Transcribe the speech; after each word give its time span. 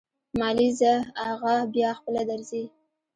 مالې 0.39 0.67
ځه 0.79 0.93
اغه 1.29 1.55
بيا 1.73 1.89
خپله 1.99 2.21
درځي. 2.29 2.63